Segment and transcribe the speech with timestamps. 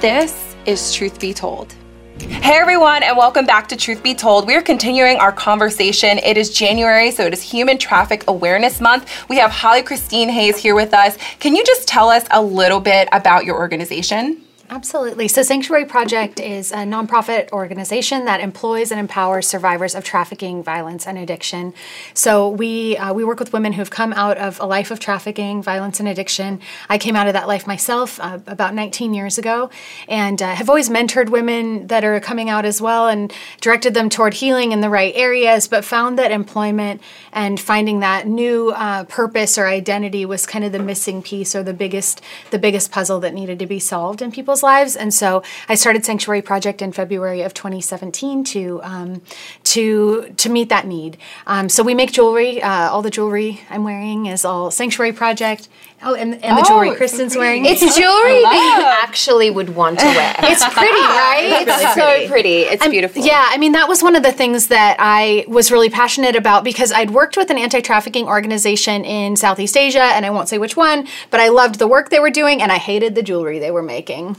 [0.00, 1.74] This is Truth Be Told.
[2.20, 4.46] Hey everyone, and welcome back to Truth Be Told.
[4.46, 6.16] We are continuing our conversation.
[6.20, 9.28] It is January, so it is Human Traffic Awareness Month.
[9.28, 11.18] We have Holly Christine Hayes here with us.
[11.38, 14.40] Can you just tell us a little bit about your organization?
[14.72, 15.26] Absolutely.
[15.26, 21.08] So, Sanctuary Project is a nonprofit organization that employs and empowers survivors of trafficking, violence,
[21.08, 21.74] and addiction.
[22.14, 25.60] So, we uh, we work with women who've come out of a life of trafficking,
[25.60, 26.60] violence, and addiction.
[26.88, 29.70] I came out of that life myself uh, about 19 years ago,
[30.06, 34.08] and uh, have always mentored women that are coming out as well, and directed them
[34.08, 35.66] toward healing in the right areas.
[35.66, 37.02] But found that employment
[37.32, 41.64] and finding that new uh, purpose or identity was kind of the missing piece or
[41.64, 42.20] the biggest
[42.52, 44.96] the biggest puzzle that needed to be solved in people's people's lives.
[44.96, 49.22] And so I started Sanctuary Project in February of 2017 to um,
[49.64, 51.16] to to meet that need.
[51.46, 52.62] Um, so we make jewelry.
[52.62, 55.68] Uh, all the jewelry I'm wearing is all Sanctuary Project.
[56.02, 57.66] Oh, and, and the oh, jewelry Kristen's wearing.
[57.66, 60.34] It's jewelry that you actually would want to wear.
[60.44, 61.66] it's pretty, right?
[61.68, 62.62] It's really so pretty.
[62.62, 63.22] It's I'm, beautiful.
[63.22, 66.64] Yeah, I mean, that was one of the things that I was really passionate about
[66.64, 70.56] because I'd worked with an anti trafficking organization in Southeast Asia, and I won't say
[70.56, 73.58] which one, but I loved the work they were doing, and I hated the jewelry
[73.58, 74.36] they were making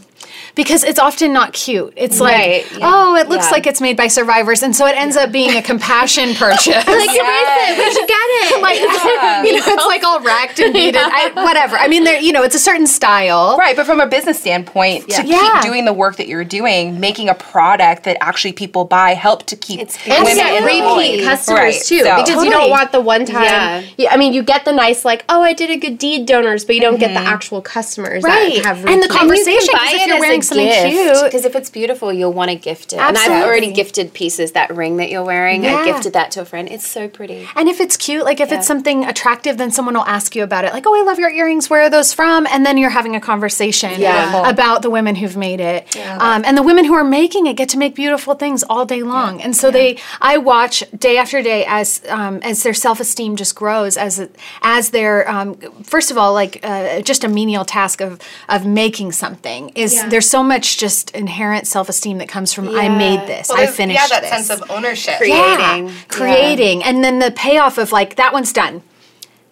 [0.56, 1.94] because it's often not cute.
[1.96, 2.92] It's right, like, yeah.
[2.92, 3.52] oh, it looks yeah.
[3.52, 5.24] like it's made by survivors, and so it ends yeah.
[5.24, 6.68] up being a compassion purchase.
[6.68, 7.78] like, yes.
[7.78, 8.62] we should get it.
[8.62, 8.80] like,
[9.46, 11.02] you know, it's like all racked and beaded.
[11.02, 11.78] I, whatever.
[11.78, 13.76] I mean, there, you know, it's a certain style, right?
[13.76, 17.36] But from a business standpoint, to keep doing the work that you're doing, making a
[17.36, 21.74] product that actually people buy, help to keep it's and women repeat customers right.
[21.74, 22.48] too, so, because totally.
[22.48, 23.86] you don't want the one time.
[24.10, 26.76] I mean, you get the nice like, oh, I did a good deed donors, but
[26.76, 27.02] you don't mm-hmm.
[27.02, 27.28] get the mm-hmm.
[27.28, 28.56] actual customers right.
[28.56, 28.94] that have repeat.
[28.94, 29.74] and the conversation.
[29.80, 31.24] And you you're wearing something cute.
[31.24, 33.00] Because if it's beautiful, you'll want to gift it.
[33.00, 33.34] Absolutely.
[33.34, 34.52] And I've already gifted pieces.
[34.54, 35.78] That ring that you're wearing, yeah.
[35.78, 36.70] I gifted that to a friend.
[36.70, 37.48] It's so pretty.
[37.56, 38.58] And if it's cute, like if yeah.
[38.58, 40.74] it's something attractive, then someone will ask you about it.
[40.74, 41.70] Like, oh, I love your earrings.
[41.70, 42.48] Where are those from?
[42.48, 44.50] And then you're having a conversation yeah.
[44.50, 45.96] about the women who've made it.
[45.98, 49.04] Um, and the women who are making it get to make beautiful things all day
[49.04, 49.42] long.
[49.42, 53.56] And so they, I watch day after day as um, as their self esteem just
[53.56, 54.30] grows as
[54.62, 59.12] as their um, first of all like uh, just a menial task of of making
[59.12, 62.78] something is there's so much just inherent self esteem that comes from yeah.
[62.78, 64.00] I made this, well, I finished.
[64.00, 64.48] Yeah, that this.
[64.48, 68.82] sense of ownership, creating, yeah, creating, and then the payoff of like that one's done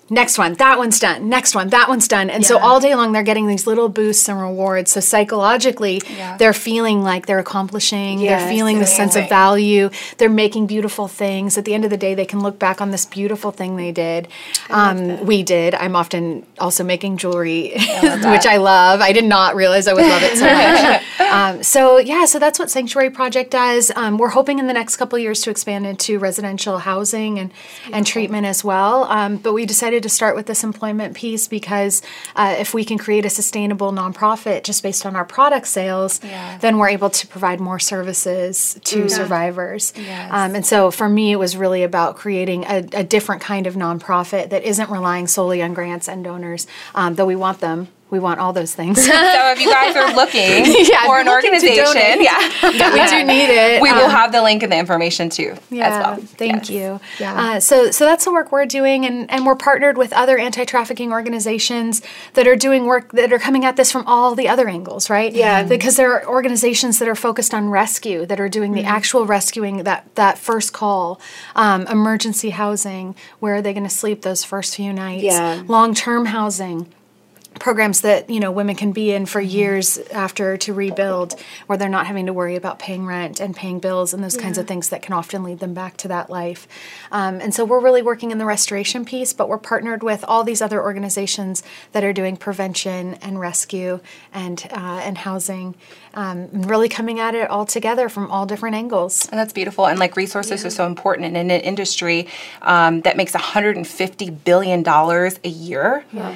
[0.09, 2.29] next one, that one's done, next one, that one's done.
[2.29, 2.47] And yeah.
[2.47, 4.91] so all day long they're getting these little boosts and rewards.
[4.91, 6.37] So psychologically, yeah.
[6.37, 11.07] they're feeling like they're accomplishing, yes, they're feeling the sense of value, they're making beautiful
[11.07, 11.57] things.
[11.57, 13.91] At the end of the day, they can look back on this beautiful thing they
[13.91, 14.27] did.
[14.69, 15.75] Um, we did.
[15.75, 19.01] I'm often also making jewelry, I which I love.
[19.01, 21.19] I did not realize I would love it so much.
[21.31, 23.91] um, so yeah, so that's what Sanctuary Project does.
[23.95, 27.51] Um, we're hoping in the next couple years to expand into residential housing and,
[27.91, 29.03] and treatment as well.
[29.05, 32.01] Um, but we decided to start with this employment piece because
[32.35, 36.57] uh, if we can create a sustainable nonprofit just based on our product sales, yeah.
[36.59, 39.07] then we're able to provide more services to yeah.
[39.07, 39.93] survivors.
[39.95, 40.29] Yes.
[40.31, 43.75] Um, and so for me, it was really about creating a, a, different kind of
[43.75, 48.19] nonprofit that isn't relying solely on grants and donors, um, though we want them we
[48.19, 49.03] want all those things.
[49.05, 53.49] so if you guys are looking yeah, for an organization, yeah, yeah, we do need
[53.49, 53.81] it.
[53.81, 56.15] We um, will have the link and the information too yeah, as well.
[56.37, 56.69] Thank yes.
[56.69, 56.99] you.
[57.19, 57.41] Yeah.
[57.41, 61.11] Uh, so so that's the work we're doing, and and we're partnered with other anti-trafficking
[61.11, 62.01] organizations
[62.33, 65.33] that are doing work that are coming at this from all the other angles, right?
[65.33, 65.63] Yeah.
[65.63, 68.83] Because there are organizations that are focused on rescue, that are doing mm-hmm.
[68.83, 71.19] the actual rescuing that that first call,
[71.55, 73.15] um, emergency housing.
[73.39, 75.23] Where are they going to sleep those first few nights?
[75.23, 75.63] Yeah.
[75.67, 76.91] Long-term housing
[77.59, 81.89] programs that you know women can be in for years after to rebuild where they're
[81.89, 84.41] not having to worry about paying rent and paying bills and those yeah.
[84.41, 86.67] kinds of things that can often lead them back to that life
[87.11, 90.43] um, and so we're really working in the restoration piece but we're partnered with all
[90.43, 91.61] these other organizations
[91.91, 93.99] that are doing prevention and rescue
[94.33, 95.75] and uh, and housing
[96.13, 99.99] um, really coming at it all together from all different angles and that's beautiful and
[99.99, 100.67] like resources yeah.
[100.67, 102.27] are so important in an industry
[102.61, 106.35] um, that makes 150 billion dollars a year yeah.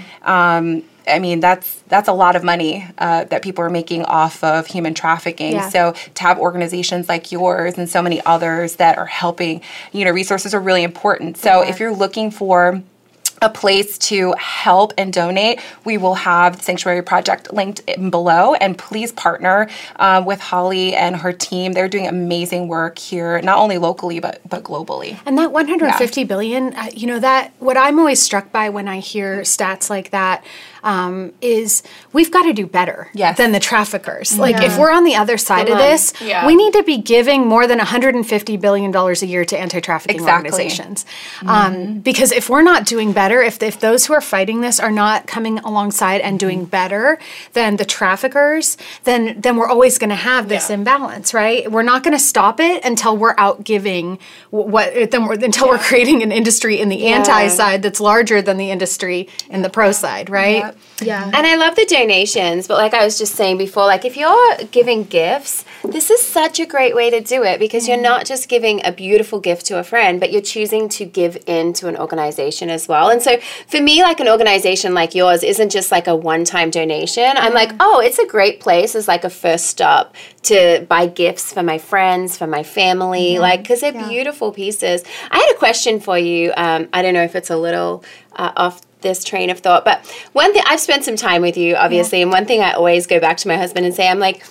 [1.08, 4.68] I mean, that's that's a lot of money uh, that people are making off of
[4.68, 5.54] human trafficking.
[5.54, 5.70] Yeah.
[5.70, 9.62] So to have organizations like yours and so many others that are helping,
[9.92, 11.38] you know, resources are really important.
[11.38, 11.70] So yeah.
[11.70, 12.82] if you're looking for
[13.44, 18.54] a place to help and donate, we will have the Sanctuary Project linked in below.
[18.56, 21.74] And please partner uh, with Holly and her team.
[21.74, 25.20] They're doing amazing work here, not only locally but but globally.
[25.26, 26.28] And that 150 yeah.
[26.28, 30.12] billion, uh, you know, that what I'm always struck by when I hear stats like
[30.12, 30.44] that
[30.84, 31.82] um, is
[32.12, 33.38] we've got to do better yes.
[33.38, 34.38] than the traffickers.
[34.38, 36.46] Like if we're on the other side Come of this, yeah.
[36.46, 40.52] we need to be giving more than 150 billion dollars a year to anti-trafficking exactly.
[40.52, 41.06] organizations.
[41.38, 41.50] Mm-hmm.
[41.50, 44.92] Um, because if we're not doing better, if if those who are fighting this are
[44.92, 46.70] not coming alongside and doing mm-hmm.
[46.70, 47.18] better
[47.54, 50.76] than the traffickers, then then we're always going to have this yeah.
[50.76, 51.72] imbalance, right?
[51.72, 54.20] We're not going to stop it until we're out giving
[54.50, 58.58] what then we're, until we're creating an industry in the anti side that's larger than
[58.58, 60.73] the industry in the pro side, right?
[61.02, 61.26] Yeah.
[61.26, 64.58] And I love the donations, but like I was just saying before, like if you're
[64.72, 67.90] giving gifts, this is such a great way to do it because mm.
[67.90, 71.38] you're not just giving a beautiful gift to a friend, but you're choosing to give
[71.46, 73.10] in to an organization as well.
[73.10, 76.70] And so for me, like an organization like yours isn't just like a one time
[76.70, 77.24] donation.
[77.24, 77.38] Mm.
[77.38, 81.54] I'm like, oh, it's a great place as like a first stop to buy gifts
[81.54, 83.40] for my friends, for my family, mm.
[83.40, 84.08] like because they're yeah.
[84.08, 85.04] beautiful pieces.
[85.32, 86.54] I had a question for you.
[86.56, 88.04] Um, I don't know if it's a little
[88.36, 89.86] uh, off this train of thought.
[89.86, 92.24] But one thing I've spent some time with you, obviously, yeah.
[92.24, 94.44] and one thing I always go back to my husband and say, I'm like,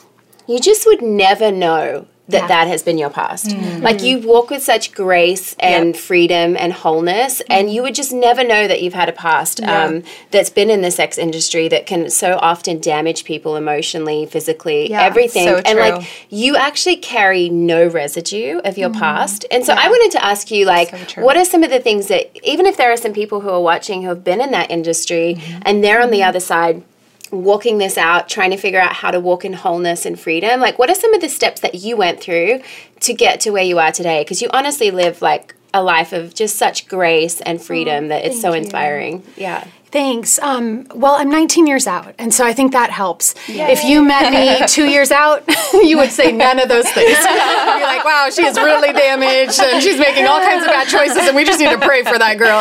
[0.46, 2.46] you just would never know that yeah.
[2.46, 3.46] that has been your past.
[3.46, 3.82] Mm-hmm.
[3.82, 5.96] Like you walk with such grace and yep.
[5.96, 7.52] freedom and wholeness, mm-hmm.
[7.52, 9.84] and you would just never know that you've had a past yeah.
[9.84, 14.90] um, that's been in the sex industry that can so often damage people emotionally, physically,
[14.90, 15.02] yeah.
[15.02, 15.46] everything.
[15.46, 19.00] So and like you actually carry no residue of your mm-hmm.
[19.00, 19.44] past.
[19.50, 22.08] And so I wanted to ask you, like, so what are some of the things
[22.08, 24.70] that, even if there are some people who are watching who have been in that
[24.70, 25.62] industry mm-hmm.
[25.62, 26.28] and they're on the mm-hmm.
[26.28, 26.84] other side
[27.32, 30.60] walking this out, trying to figure out how to walk in wholeness and freedom?
[30.60, 32.62] Like, what are some of the steps that you went through
[33.00, 34.22] to get to where you are today?
[34.22, 38.24] Because you honestly live like a life of just such grace and freedom oh, that
[38.26, 39.18] it's so inspiring.
[39.36, 39.44] You.
[39.44, 39.66] Yeah.
[39.92, 40.38] Thanks.
[40.38, 43.34] Um, well, I'm 19 years out, and so I think that helps.
[43.46, 43.72] Yay.
[43.72, 45.44] If you met me two years out,
[45.74, 47.10] you would say none of those things.
[47.18, 50.88] You'd be like, "Wow, she is really damaged, and she's making all kinds of bad
[50.88, 52.60] choices, and we just need to pray for that girl."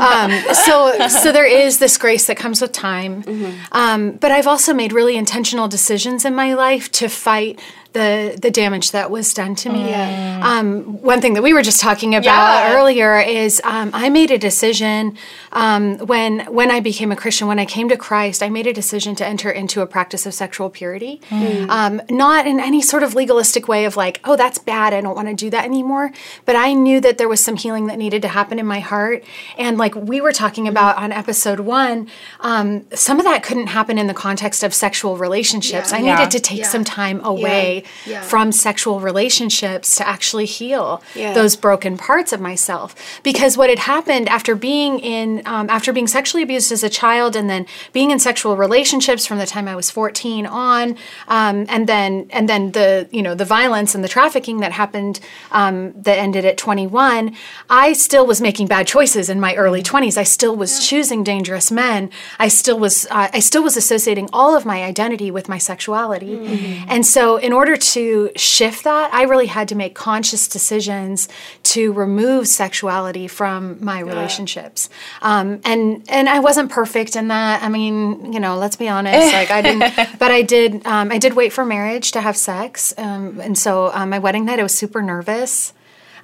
[0.00, 3.52] Um, so, so there is this grace that comes with time, mm-hmm.
[3.72, 7.60] um, but I've also made really intentional decisions in my life to fight
[7.94, 9.84] the the damage that was done to me.
[9.92, 10.42] Mm.
[10.42, 12.76] Um, one thing that we were just talking about yeah.
[12.76, 15.16] earlier is um, I made a decision
[15.52, 18.72] um, when when I became a Christian, when I came to Christ, I made a
[18.72, 21.68] decision to enter into a practice of sexual purity, mm.
[21.68, 25.14] Um, not in any sort of legalistic way of like, oh, that's bad, I don't
[25.14, 26.12] want to do that anymore.
[26.44, 29.24] But I knew that there was some healing that needed to happen in my heart,
[29.56, 32.08] and like we were talking about on episode one,
[32.40, 35.92] um, some of that couldn't happen in the context of sexual relationships.
[35.92, 35.98] Yeah.
[35.98, 36.28] I needed yeah.
[36.28, 38.22] to take some time away yeah.
[38.22, 41.32] from sexual relationships to actually heal yeah.
[41.32, 42.94] those broken parts of myself.
[43.22, 47.36] Because what had happened after being in, um, after being sexually abused as a child,
[47.36, 50.96] and then being in sexual relationships from the time I was 14 on,
[51.28, 55.20] um, and then and then the you know the violence and the trafficking that happened
[55.52, 57.34] um, that ended at 21,
[57.70, 60.08] I still was making bad choices in my early 20s.
[60.08, 60.18] Mm-hmm.
[60.20, 60.86] I still was yeah.
[60.88, 62.10] choosing dangerous men.
[62.38, 66.36] I still was uh, I still was associating all of my identity with my sexuality,
[66.36, 66.84] mm-hmm.
[66.88, 71.28] and so in order order to shift that, I really had to make conscious decisions
[71.64, 74.88] to remove sexuality from my relationships.
[75.22, 77.62] Um, and and I wasn't perfect in that.
[77.62, 79.32] I mean, you know, let's be honest.
[79.32, 80.86] like I didn't, but I did.
[80.86, 84.44] Um, I did wait for marriage to have sex, um, and so um, my wedding
[84.44, 85.72] night, I was super nervous.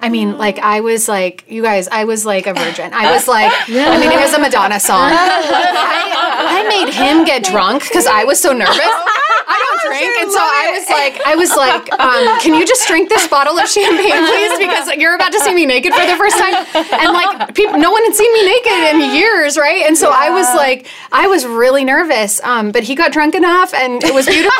[0.01, 2.91] I mean, like I was like, you guys, I was like a virgin.
[2.93, 5.11] I was like, I mean, it was a Madonna song.
[5.13, 8.77] I, I made him get drunk because I was so nervous.
[8.77, 12.87] I don't drink, and so I was like, I was like, um, can you just
[12.87, 14.57] drink this bottle of champagne, please?
[14.57, 17.91] Because you're about to see me naked for the first time, and like, people, no
[17.91, 19.83] one had seen me naked in years, right?
[19.85, 20.17] And so yeah.
[20.17, 22.41] I was like, I was really nervous.
[22.43, 24.49] Um, but he got drunk enough, and it was beautiful.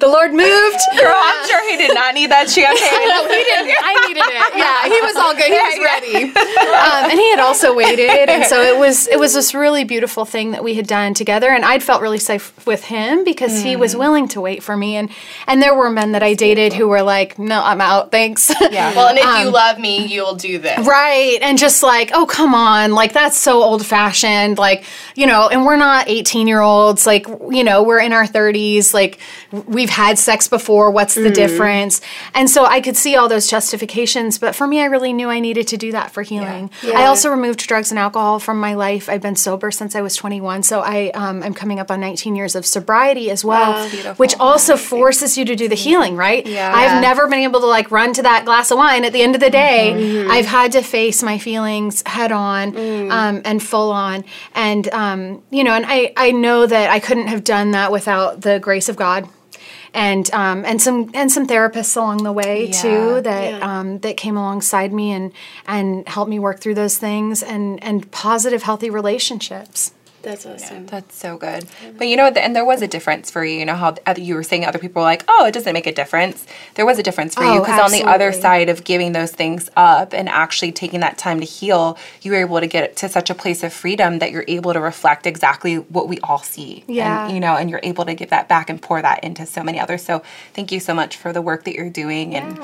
[0.00, 0.80] the Lord moved.
[0.98, 2.89] Girl, I'm sure he did not need that champagne.
[2.92, 3.76] No, he didn't.
[3.82, 4.56] I needed it.
[4.56, 5.46] Yeah, he was all good.
[5.46, 6.24] He was ready.
[6.30, 10.24] Um, and he had also waited, and so it was it was this really beautiful
[10.24, 13.64] thing that we had done together, and I'd felt really safe with him because mm.
[13.64, 13.98] he was mm.
[13.98, 15.10] willing to wait for me, and
[15.46, 18.50] and there were men that I dated who were like, no, I'm out, thanks.
[18.70, 18.94] Yeah.
[18.94, 20.86] Well, and if um, you love me, you'll do this.
[20.86, 25.48] Right, and just like, oh come on, like that's so old fashioned, like you know,
[25.48, 29.18] and we're not 18 year olds, like you know, we're in our 30s, like
[29.50, 30.90] we've had sex before.
[30.90, 31.34] What's the mm.
[31.34, 32.00] difference?
[32.34, 35.40] And so I could see all those justifications, but for me, I really knew I
[35.40, 36.70] needed to do that for healing.
[36.82, 36.90] Yeah.
[36.90, 37.00] Yeah.
[37.00, 39.08] I also removed drugs and alcohol from my life.
[39.08, 42.36] I've been sober since I was 21, so I um, I'm coming up on 19
[42.36, 46.16] years of sobriety as well, which also forces you to do the healing.
[46.16, 46.46] Right?
[46.46, 46.72] Yeah.
[46.74, 49.34] I've never been able to like run to that glass of wine at the end
[49.34, 49.92] of the day.
[49.94, 50.30] Mm-hmm.
[50.30, 53.10] I've had to face my feelings head on mm.
[53.10, 57.28] um, and full on, and um, you know, and I I know that I couldn't
[57.28, 59.28] have done that without the grace of God
[59.94, 62.82] and um, and some and some therapists along the way Yeah.
[62.82, 63.80] too that Yeah.
[63.80, 65.32] um, that came alongside me and
[65.66, 69.92] and helped me work through those things and and positive healthy relationships.
[70.22, 70.86] That's awesome.
[70.86, 71.64] That's so good.
[71.96, 73.58] But you know, and there was a difference for you.
[73.58, 75.92] You know how you were saying other people were like, "Oh, it doesn't make a
[75.92, 79.12] difference." There was a difference for you Oh, because on the other side of giving
[79.12, 82.96] those things up and actually taking that time to heal, you were able to get
[82.96, 86.38] to such a place of freedom that you're able to reflect exactly what we all
[86.38, 86.84] see.
[86.86, 87.24] Yeah.
[87.24, 89.62] And, you know, and you're able to give that back and pour that into so
[89.62, 90.02] many others.
[90.02, 90.22] So
[90.54, 92.58] thank you so much for the work that you're doing, and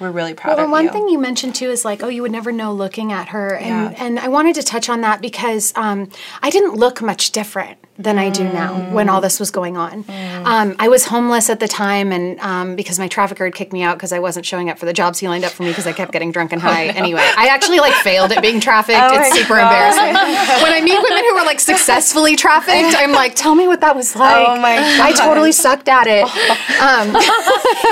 [0.00, 0.90] we're really proud Well, of one you.
[0.92, 3.92] thing you mentioned too is like, oh, you would never know looking at her, and
[3.92, 4.04] Yeah.
[4.04, 6.08] and I wanted to touch on that because um,
[6.42, 10.04] I didn't look much different than I do now when all this was going on.
[10.44, 13.82] Um, I was homeless at the time, and um, because my trafficker had kicked me
[13.82, 15.86] out because I wasn't showing up for the jobs he lined up for me because
[15.88, 16.86] I kept getting drunk and high.
[16.86, 18.98] Anyway, I actually like failed at being trafficked.
[19.02, 19.62] Oh it's super God.
[19.66, 20.14] embarrassing.
[20.62, 23.96] when I meet women who were like successfully trafficked, I'm like, tell me what that
[23.96, 24.46] was like.
[24.48, 26.28] Oh my I totally sucked at it.
[26.78, 27.10] Um,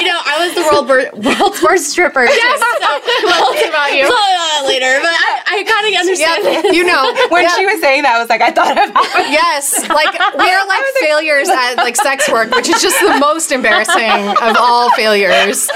[0.00, 2.24] you know, I was the world wor- world's worst stripper.
[2.24, 2.60] Yes,
[3.68, 4.04] about you.
[4.06, 6.34] Talk about that later, but I, I kind of understand.
[6.66, 7.12] Yep, you know.
[7.30, 7.56] when Yeah.
[7.56, 9.30] she was saying that, I was like, I thought about it.
[9.30, 14.10] Yes, like we're like failures at like sex work, which is just the most embarrassing
[14.42, 15.68] of all failures.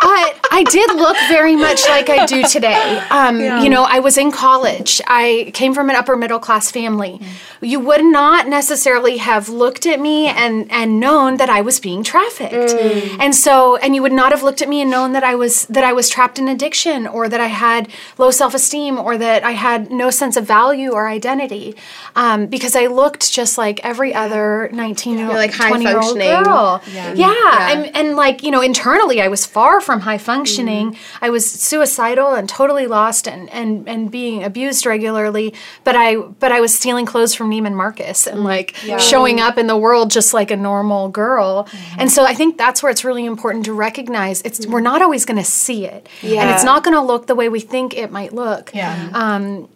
[0.00, 2.98] But I did look very much like I do today.
[3.10, 5.00] Um, You know, I was in college.
[5.06, 7.20] I came from an upper middle class family.
[7.60, 12.02] You would not necessarily have looked at me and and known that I was being
[12.04, 12.72] trafficked.
[13.08, 13.20] Mm.
[13.20, 15.66] And so, and you would not have looked at me and known that I was
[15.66, 19.44] that I was trapped in addiction or that I had low self esteem or that
[19.44, 21.74] I had no sense of value or identity,
[22.16, 26.00] um, because I looked just like every other nineteen year old, like high twenty year
[26.00, 26.82] old girl.
[26.92, 27.14] Yeah.
[27.14, 30.92] Yeah, And, and like you know, internally, I was far from high functioning.
[30.92, 30.98] Mm.
[31.22, 35.54] I was suicidal and totally lost and and and being abused regularly.
[35.84, 38.44] But I but I was stealing clothes from Neiman Marcus and mm.
[38.44, 41.64] like showing up in the world just like a normal girl.
[41.64, 42.00] Mm-hmm.
[42.00, 44.42] And so I think that's where it's really important to recognize.
[44.42, 44.84] It's we're mm-hmm.
[44.84, 47.60] not always going to see it, and it's not going to look the way we
[47.60, 48.70] think it might look.
[48.74, 48.96] Yeah.
[48.96, 49.14] Mm-hmm.
[49.14, 49.68] Um,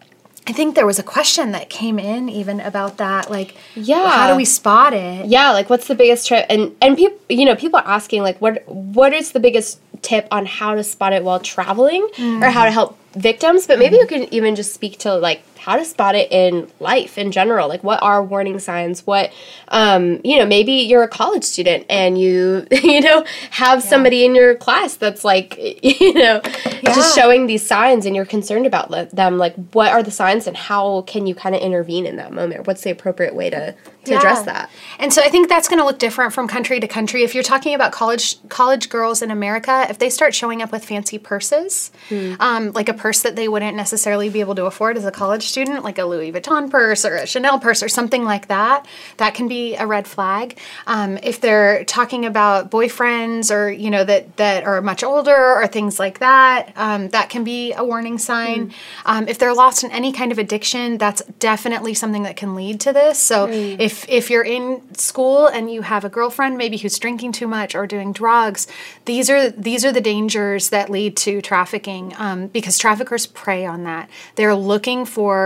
[0.45, 4.11] I think there was a question that came in even about that, like, Yeah.
[4.11, 5.27] how do we spot it?
[5.27, 8.41] yeah like what's the biggest tip and and people you know people are asking like
[8.41, 12.03] what what is the biggest tip on how to spot it while traveling?
[12.03, 12.43] Or mm-hmm.
[12.43, 13.67] how to help victims?
[13.67, 17.17] But maybe you can even just speak to like how to spot it in life
[17.17, 17.69] in general.
[17.69, 19.07] Like what are warning signs?
[19.07, 19.33] What
[19.69, 24.35] um you know maybe you're a college student and you you know have somebody in
[24.35, 26.41] your class that's like you know
[26.85, 29.39] just showing these signs and you're concerned about le- them.
[29.39, 32.67] Like what are the signs and how can you kind of intervene in that moment?
[32.67, 34.69] What's the appropriate way to to address that?
[34.99, 37.23] And so I think that's going to look different from country to country.
[37.23, 40.85] If you're talking about college college girls in America, if they start showing up with
[40.85, 41.93] fancy purses,
[42.41, 45.52] um, like a purse that they wouldn't necessarily be able to afford as a college
[45.53, 48.87] student, like a Louis Vuitton purse or a Chanel purse or something like that,
[49.19, 50.59] that can be a red flag.
[50.87, 55.67] Um, if they're talking about boyfriends or you know that that are much older or
[55.67, 58.73] things like that, um, that can be a warning sign.
[59.05, 62.81] Um, if they're lost in any kind of addiction, that's definitely something that can lead
[62.81, 63.19] to this.
[63.19, 67.47] So if if you're in school and you have a girlfriend maybe who's drinking too
[67.47, 68.67] much or doing drugs,
[69.05, 73.85] these are these are the dangers that lead to trafficking um, because traffickers prey on
[73.85, 74.09] that.
[74.37, 75.42] They're looking for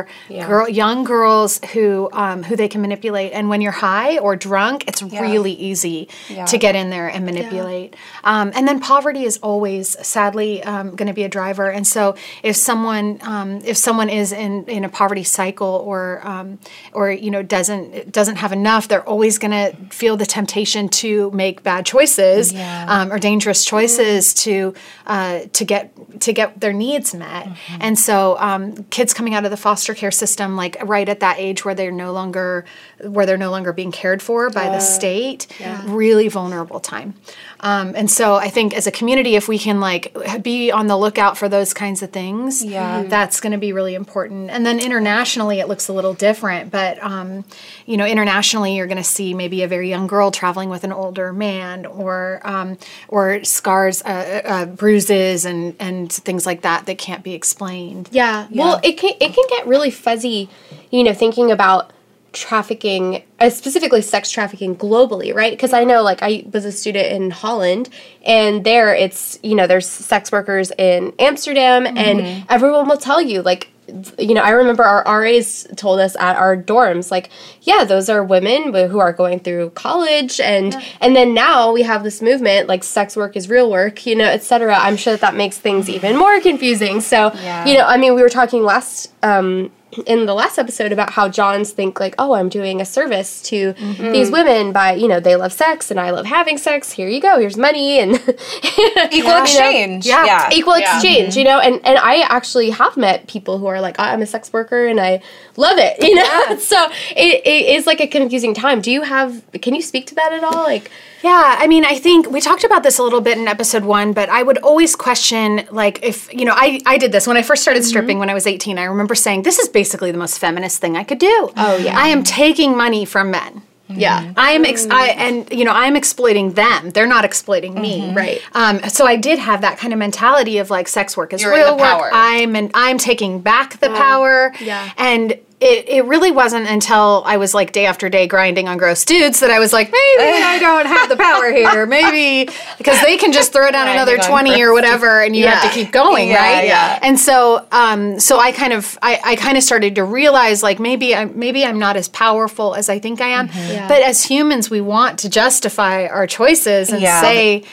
[0.46, 3.32] girl, young girls who um, who they can manipulate.
[3.32, 6.08] And when you're high or drunk, it's really easy
[6.46, 7.96] to get in there and manipulate.
[8.24, 11.70] Um, and then poverty is always sadly um, going to be a driver.
[11.70, 16.58] And so if someone um, if someone is in in a poverty cycle or um,
[16.92, 21.30] or you know doesn't doesn't have enough, they're always going to feel the temptation to
[21.30, 22.52] make bad choices
[22.88, 24.74] um, or dangerous choices to
[25.06, 27.48] uh, to get to get their needs met.
[27.80, 31.38] And so um, kids coming out of the foster care system, like right at that
[31.38, 32.64] age where they're no longer
[33.02, 35.46] where they're no longer being cared for by the state,
[35.84, 37.14] really vulnerable time.
[37.60, 40.96] Um, and so I think as a community, if we can like be on the
[40.96, 43.04] lookout for those kinds of things, Yeah.
[43.04, 44.50] that's going to be really important.
[44.50, 46.70] And then internationally, it looks a little different.
[46.70, 47.44] But um,
[47.86, 50.92] you know, internationally, you're going to see maybe a very young girl traveling with an
[50.92, 52.76] older man, or um,
[53.08, 58.08] or scars, uh, uh, bruises, and and things like that that can't be explained.
[58.12, 58.46] Yeah.
[58.50, 60.48] Well, it can it can get really fuzzy,
[60.90, 61.90] you know, thinking about
[62.36, 65.52] trafficking, uh, specifically sex trafficking globally, right?
[65.52, 67.88] Because I know, like, I was a student in Holland,
[68.24, 73.42] and there it's you know there's sex workers in Amsterdam, and everyone will tell you
[73.42, 73.70] like.
[74.18, 77.30] You know, I remember our RAs told us at our dorms, like,
[77.62, 82.02] yeah, those are women who are going through college, and and then now we have
[82.02, 84.74] this movement, like, sex work is real work, you know, etc.
[84.74, 87.00] I'm sure that that makes things even more confusing.
[87.00, 87.64] So, Yeah.
[87.64, 89.70] you know, I mean, we were talking last um,
[90.06, 93.72] in the last episode about how Johns think like, oh, I'm doing a service to
[93.72, 94.12] mm-hmm.
[94.12, 96.92] these women by, you know, they love sex and I love having sex.
[96.92, 97.38] Here you go.
[97.38, 98.14] Here's money and
[99.12, 100.04] Equal exchange.
[100.04, 100.24] Yeah.
[100.24, 100.50] Yeah.
[100.52, 101.38] equal exchange, mm-hmm.
[101.38, 101.60] you know.
[101.60, 104.86] And and I actually have met people who are like, ah, I'm a sex worker
[104.86, 105.22] and I
[105.56, 106.58] love it, you know.
[106.58, 108.80] so it, it is like a confusing time.
[108.80, 109.42] Do you have?
[109.62, 110.64] Can you speak to that at all?
[110.64, 110.90] Like,
[111.22, 114.12] Yeah, I mean, I think we talked about this a little bit in episode one,
[114.12, 117.42] but I would always question, like, if, you know, I, I did this when I
[117.42, 117.88] first started mm-hmm.
[117.88, 118.78] stripping when I was 18.
[118.78, 121.36] I remember saying, this is basically the most feminist thing I could do.
[121.54, 121.98] Oh, yeah.
[121.98, 123.60] I am taking money from men.
[123.88, 126.90] yeah, I am, ex- I, and you know, I'm exploiting them.
[126.90, 128.40] They're not exploiting me, Right.
[128.52, 131.52] Um, so I did have that kind of mentality of like sex work is You're
[131.52, 132.00] in real the power.
[132.00, 132.10] work.
[132.14, 134.52] I'm and I'm taking back the power.
[134.60, 134.90] yeah.
[134.96, 139.06] and it, it really wasn't until I was like day after day grinding on gross
[139.06, 141.86] dudes that I was like, maybe I don't have the power here.
[141.86, 145.70] Maybe because they can just throw down another 20 or whatever and you have to
[145.70, 146.66] keep going, Yeah, right?
[146.66, 146.98] yeah.
[147.02, 150.78] And so um so I kind of I, I kind of started to realize like
[150.78, 153.48] maybe I'm maybe I'm not as powerful as I think I am.
[153.68, 153.88] Yeah.
[153.88, 157.20] But as humans we want to justify our choices and Yeah.
[157.22, 157.64] say,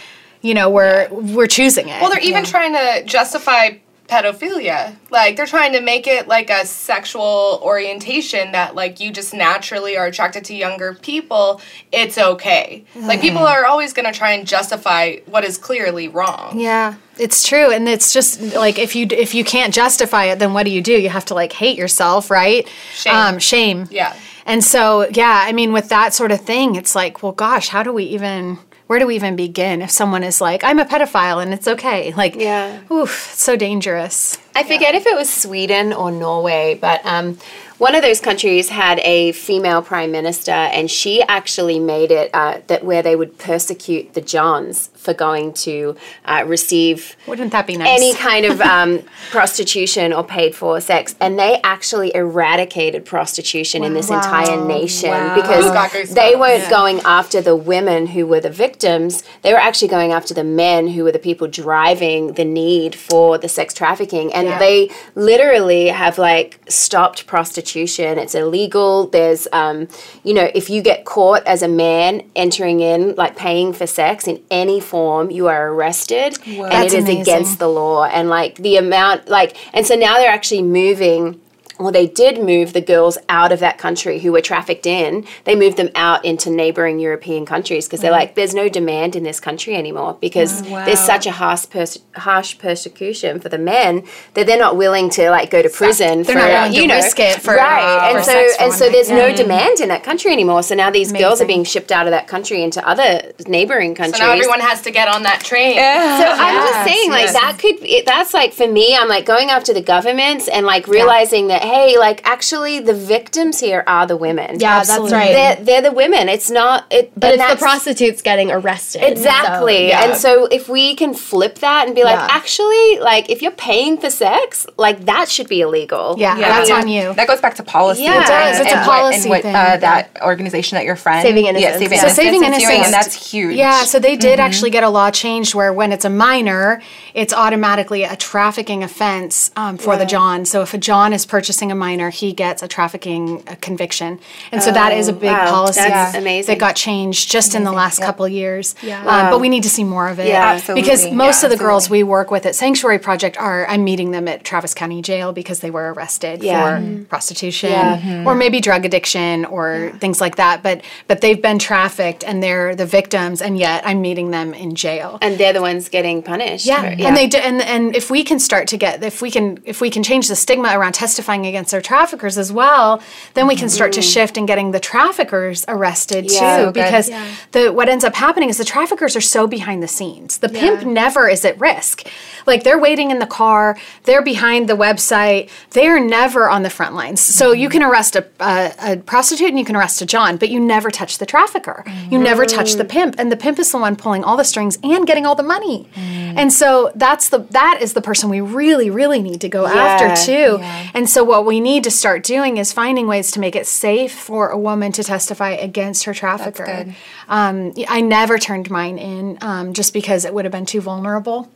[0.42, 2.02] you know, we're we're choosing it.
[2.02, 3.72] Well, they're even trying to justify
[4.08, 4.96] pedophilia.
[5.10, 9.98] Like they're trying to make it like a sexual orientation that like you just naturally
[9.98, 11.62] are attracted to younger people.
[11.92, 12.86] It's okay.
[12.96, 16.60] Like people are always going to try and justify what is clearly wrong.
[16.60, 20.54] Yeah, it's true, and it's just like if you if you can't justify it, then
[20.54, 20.94] what do you do?
[20.94, 22.68] You have to like hate yourself, right?
[22.94, 23.16] Shame.
[23.16, 23.88] Um, shame.
[23.90, 24.16] Yeah.
[24.46, 27.82] And so, yeah, I mean, with that sort of thing, it's like, well, gosh, how
[27.84, 28.60] do we even?
[28.88, 32.14] Where do we even begin if someone is like, I'm a pedophile and it's okay?
[32.14, 32.80] Like, Yeah.
[32.92, 34.38] oof, it's so dangerous.
[34.56, 37.38] I forget if it was Sweden or Norway, but um,
[37.84, 42.62] one of those countries had a female prime minister, and she actually made it uh,
[42.68, 47.76] that where they would persecute the Johns for going to uh, receive Wouldn't that be
[47.76, 47.90] nice?
[47.90, 53.94] any kind of um, prostitution or paid for sex, and they actually eradicated prostitution in
[53.94, 59.52] this entire nation because they weren't going after the women who were the victims; they
[59.52, 63.50] were actually going after the men who were the people driving the need for the
[63.50, 68.18] sex trafficking, and they literally have like stopped prostitution.
[68.18, 69.08] It's illegal.
[69.08, 69.88] There's, um,
[70.24, 74.28] you know, if you get caught as a man entering in like paying for sex
[74.28, 77.22] in any form, you are arrested, and That's it is amazing.
[77.22, 81.40] against the law and like the amount like and so now they're actually moving
[81.80, 85.26] well they did move the girls out of that country who were trafficked in.
[85.46, 89.24] They moved them out into neighboring european countries because they're like there's no demand in
[89.24, 94.04] this country anymore because oh, there's such a harsh, pers- harsh persecution for the men
[94.36, 96.88] that they're not willing to like go to prison They're for not willing to you
[96.88, 97.84] know risk it for- right.
[97.84, 98.92] Uh, for and so sex and so night.
[98.94, 100.64] there's no demand in that country anymore.
[100.64, 104.18] So now these girls are being shipped out of that country into other neighboring countries
[104.18, 105.76] So now everyone has to get on that train.
[105.76, 107.34] so I'm just saying, like yes.
[107.34, 108.96] that could it, that's like for me.
[108.96, 113.60] I'm like going after the governments and like realizing that hey, like actually the victims
[113.60, 114.60] here are the women.
[114.60, 115.10] yeah, Absolutely.
[115.10, 115.34] that's right.
[115.34, 116.30] they're, they're the women.
[116.30, 119.04] It's not it, but it's the prostitutes getting arrested.
[119.04, 119.76] Exactly.
[119.78, 120.04] So, yeah.
[120.06, 122.28] And so if we can flip that and be like, Yeah.
[122.32, 126.16] actually, like if you're paying for sex, like that should be illegal.
[126.18, 126.50] Yeah, Yeah.
[126.50, 126.76] that's Yeah.
[126.78, 127.14] on you.
[127.14, 128.04] That goes back to policy.
[128.04, 128.24] Yeah.
[128.24, 128.60] It does.
[128.60, 129.56] It's a and what- policy and what, thing.
[129.56, 132.16] Uh, that organization that your friend Saving Yeah, saving So So innocence.
[132.16, 133.56] saving is doing, innocence, and that's huge.
[133.56, 136.82] Yeah, so they did actually get a law changed where when it's a minor,
[137.14, 140.46] it's automatically a trafficking offense um, for the John.
[140.46, 144.20] So if a John is purchasing a minor, he gets a trafficking uh, conviction,
[144.52, 145.52] and so that is a big wow.
[145.52, 146.52] policy That's amazing.
[146.52, 148.74] that got changed just in the last couple years.
[148.82, 149.06] Yeah.
[149.06, 150.28] Um, but we need to see more of it.
[150.28, 150.54] Yeah.
[150.54, 150.82] Absolutely.
[150.82, 154.10] Because most Yeah, of the girls we work with at Sanctuary Project are I'm meeting
[154.12, 156.80] them at Travis County Jail because they were arrested Yeah.
[156.80, 158.24] for prostitution Yeah.
[158.26, 160.64] or maybe drug addiction or things like that.
[160.64, 164.74] But but they've been trafficked and they're the victims, and yet I'm meeting them in
[164.74, 165.20] jail.
[165.22, 166.66] And they're the ones getting punished.
[166.66, 169.30] Yeah, for- and they do, and and if we can start to get if we
[169.30, 173.02] can if we can change the stigma around testifying against their traffickers as well,
[173.34, 174.10] then we can start to mm-hmm.
[174.10, 176.58] shift in getting the traffickers arrested Yeah.
[176.58, 176.64] too.
[176.64, 176.84] So good.
[176.84, 177.10] because
[177.52, 180.40] the what ends up happening is the traffickers are so behind the scenes.
[180.40, 182.08] The pimp never is at risk.
[182.46, 186.96] Like they're waiting in the car, they're behind the website, they're never on the front
[186.96, 187.22] lines.
[187.22, 187.80] So you mm-hmm.
[187.80, 190.92] can arrest a, a, a prostitute and you can arrest a John, but you never
[190.92, 191.84] touch the trafficker.
[191.86, 192.24] You mm-hmm.
[192.24, 195.08] never touch the pimp, and the pimp is the one pulling all the strings and
[195.08, 195.88] getting all the money.
[195.96, 196.38] Mm.
[196.38, 200.26] And so that's the that is the person we really really need to go after
[200.26, 200.60] too.
[200.94, 204.14] And so what we need to start doing is finding ways to make it safe
[204.14, 206.94] for a woman to testify against her trafficker.
[207.28, 211.50] Um, I never turned mine in um, just because it would have been too vulnerable.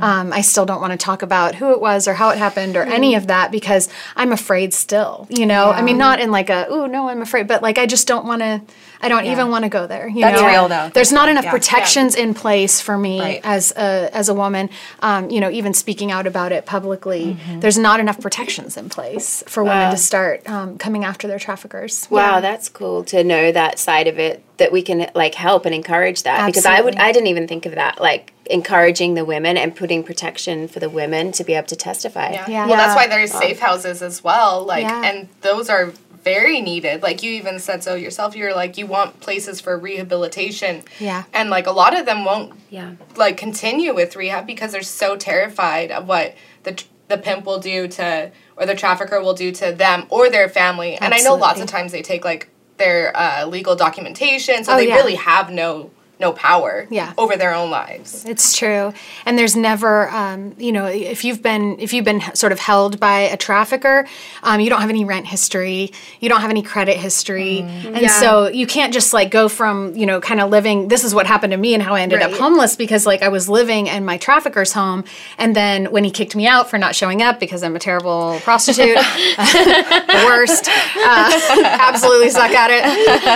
[0.00, 2.76] Um, I still don't want to talk about who it was or how it happened
[2.76, 5.26] or any of that because I'm afraid still.
[5.30, 7.86] You know, I mean, not in like a oh no, I'm afraid, but like I
[7.86, 8.62] just don't want to.
[9.04, 10.08] I don't even want to go there.
[10.08, 10.46] You That's know?
[10.48, 10.88] real, though.
[10.94, 11.50] There's not enough Yeah.
[11.50, 13.40] protections in place for me Right.
[13.44, 14.70] as a as a woman.
[15.00, 17.60] Um, you know, even speaking out about it publicly, Mm-hmm.
[17.60, 19.23] there's not enough protections in place.
[19.24, 22.08] Place for women to start um, coming after their traffickers.
[22.10, 25.74] Wow, that's cool to know that side of it that we can like help and
[25.74, 26.52] encourage that Absolutely.
[26.52, 30.04] because I would I didn't even think of that like encouraging the women and putting
[30.04, 32.32] protection for the women to be able to testify.
[32.32, 32.44] Yeah.
[32.48, 32.66] Yeah.
[32.66, 34.64] Well, that's why there's safe houses as well.
[34.64, 35.02] Like, Yeah.
[35.04, 37.02] and those are very needed.
[37.02, 38.36] Like you even said so yourself.
[38.36, 40.82] You're like you want places for rehabilitation.
[40.98, 41.24] Yeah.
[41.32, 42.92] And like a lot of them won't Yeah.
[43.16, 47.86] like continue with rehab because they're so terrified of what the the pimp will do
[47.86, 50.96] to or the trafficker will do to them or their family.
[50.96, 54.76] And I know lots of times they take like their uh, legal documentation, so Oh,
[54.76, 54.96] they yeah.
[54.96, 55.90] really have no
[56.20, 57.12] no power Yeah.
[57.18, 58.24] over their own lives.
[58.26, 58.92] It's true,
[59.26, 63.00] and there's never, um, you know, if you've been if you've been sort of held
[63.00, 64.06] by a trafficker,
[64.42, 68.48] um, you don't have any rent history, you don't have any credit history, and so
[68.48, 70.88] you can't just like go from you know kind of living.
[70.88, 73.28] This is what happened to me and how I ended up homeless because like I
[73.28, 75.04] was living in my trafficker's home,
[75.38, 78.38] and then when he kicked me out for not showing up because I'm a terrible
[78.44, 81.40] prostitute, the worst, uh,
[81.80, 82.84] absolutely suck at it.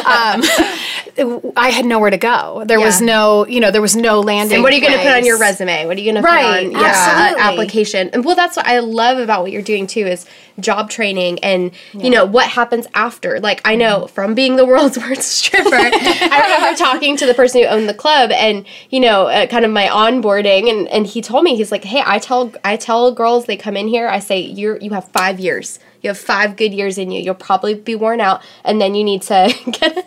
[0.07, 2.63] Um, I had nowhere to go.
[2.69, 4.57] There was no, you know, there was no landing.
[4.57, 5.87] And what are you going to put on your resume?
[5.87, 8.11] What are you going to put on yeah, application?
[8.13, 10.27] And well, that's what I love about what you're doing too is
[10.61, 13.41] job training and you know what happens after.
[13.41, 17.63] Like I know from being the world's worst stripper, I remember talking to the person
[17.63, 21.23] who owned the club and you know uh, kind of my onboarding and and he
[21.23, 24.19] told me he's like, hey, I tell I tell girls they come in here, I
[24.19, 25.79] say you're you have five years.
[26.01, 27.21] You have five good years in you.
[27.21, 30.05] You'll probably be worn out, and then you need to get a.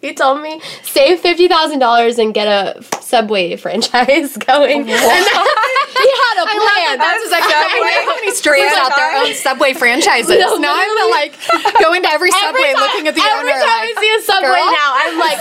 [0.00, 4.88] He told me save fifty thousand dollars and get a Subway franchise going.
[4.88, 5.24] Oh, and
[5.96, 6.98] he had a plan.
[6.98, 10.40] That's exactly I know how many strippers out there own Subway franchises.
[10.40, 11.36] No, now I'm like
[11.84, 13.60] go into every Subway time, looking at the every owner.
[13.60, 15.38] time like, I see a Subway "Girl?" now, I'm like,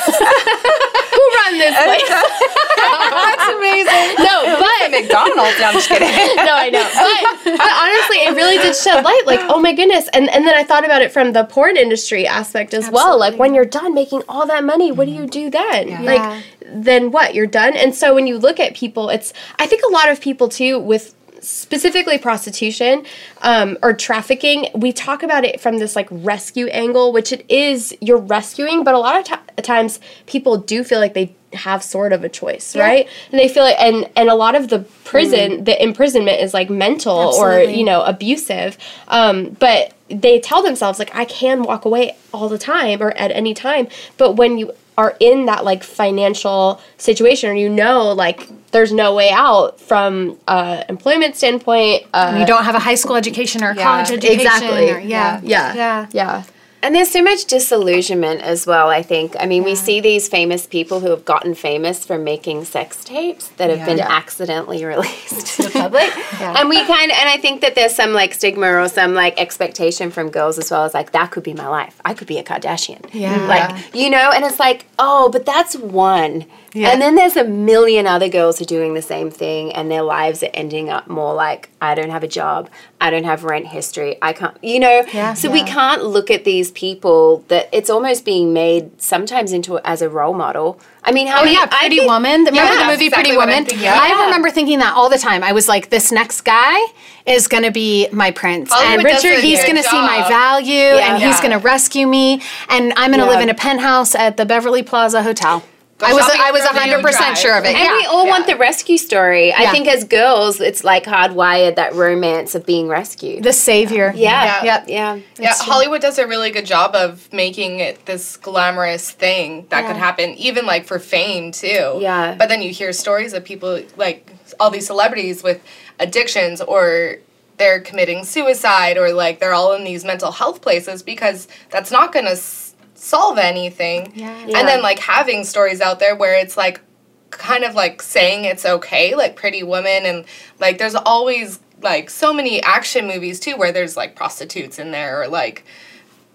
[1.15, 2.10] who run this place?
[2.12, 4.08] That's amazing.
[4.19, 5.55] No, but McDonald's.
[5.60, 6.12] No, I'm just kidding.
[6.43, 6.84] no, I know.
[6.84, 9.23] But, but honestly, it really did shed light.
[9.25, 9.85] Like, oh my goodness.
[9.91, 13.17] And and then I thought about it from the porn industry aspect as well.
[13.17, 15.28] Like, when you're done making all that money, what do you mm-hmm.
[15.28, 15.88] do then?
[15.88, 16.02] Yeah.
[16.02, 17.34] Like, then what?
[17.34, 17.76] You're done.
[17.76, 20.80] And so when you look at people, it's I think a lot of people too
[20.80, 21.14] with
[21.45, 23.05] specifically prostitution
[23.41, 27.95] um, or trafficking we talk about it from this like rescue angle which it is
[28.01, 32.12] you're rescuing but a lot of ti times people do feel like they have sort
[32.12, 33.08] of a choice right?
[33.31, 36.69] And they feel like and and a lot of the prison the imprisonment is like
[36.69, 38.77] mental or you know abusive
[39.08, 43.31] um, but they tell themselves like i can walk away all the time or at
[43.31, 48.47] any time but when you are in that like financial situation or you know like
[48.71, 53.15] there's no way out from uh employment standpoint uh You don't have a high school
[53.15, 53.84] education or a Yeah.
[53.84, 54.41] college education.
[54.41, 54.91] Exactly.
[54.91, 55.39] Or, yeah.
[55.43, 56.08] yeah Yeah.
[56.12, 56.43] yeah
[56.86, 59.36] And there's so much disillusionment as well, I think.
[59.39, 63.48] I mean, we see these famous people who have gotten famous for making sex tapes
[63.58, 64.08] that have been Yeah.
[64.08, 66.12] accidentally released to the public.
[66.39, 69.39] And we kind of, and I think that there's some like stigma or some like
[69.41, 72.00] expectation from girls as well as like, that could be my life.
[72.06, 73.10] I could be a Kardashian.
[73.13, 73.36] Yeah.
[73.48, 76.45] Like, you know, and it's like, oh, but that's one.
[76.76, 76.90] Yeah.
[76.90, 80.02] And then there's a million other girls who are doing the same thing, and their
[80.02, 83.68] lives are ending up more like, I don't have a job, I don't have rent
[83.68, 85.06] history, I can't, you know?
[85.14, 85.34] Yeah.
[85.36, 90.02] So we can't look at these people that it's almost being made sometimes into as
[90.02, 90.80] a role model.
[91.04, 91.56] I mean, how Oh many?
[91.56, 92.44] yeah, Pretty think- Woman.
[92.46, 93.66] Remember Yeah, the movie exactly Pretty Woman?
[93.66, 93.88] thinking.
[93.88, 95.44] I remember thinking that all the time.
[95.44, 96.78] I was like, this next guy
[97.26, 100.74] is going to be my prince, Hollywood and Richard, he's going to see my value,
[101.00, 103.32] and he's going to rescue me, and I'm going to Yeah.
[103.32, 105.64] live in a penthouse at the Beverly Plaza Hotel.
[105.97, 107.69] Go I was I was for hundred percent sure of it.
[107.69, 107.93] And yeah.
[107.95, 109.53] we all want the rescue story.
[109.53, 113.43] I think as girls, it's like hardwired that romance of being rescued.
[113.43, 114.12] the savior.
[114.13, 114.63] yeah, Yeah.
[114.65, 115.21] yeah, yeah.
[115.39, 119.95] Yeah, Hollywood does a really good job of making it this glamorous thing that could
[119.95, 121.97] happen, even like for fame too.
[122.01, 122.36] Yeah.
[122.38, 124.29] But then you hear stories of people like
[124.60, 125.62] all these celebrities with
[125.99, 127.17] addictions or
[127.58, 132.12] they're committing suicide or like they're all in these mental health places because that's not
[132.12, 132.64] going to s-
[133.06, 134.12] solve anything.
[134.15, 134.36] Yeah.
[134.36, 136.82] And then like having stories out there where it's like
[137.30, 140.26] kind of like saying it's okay, like Pretty Woman and
[140.60, 145.22] like there's always like so many action movies too where there's like prostitutes in there
[145.22, 145.63] or like